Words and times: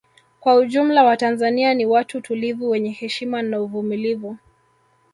Kwa 0.39 0.55
ujumla 0.55 1.03
watanzania 1.03 1.73
ni 1.73 1.85
watu 1.85 2.21
tulivu 2.21 2.69
wenye 2.69 2.89
heshima 2.91 3.41
na 3.41 3.61
uvumulivu 3.61 4.37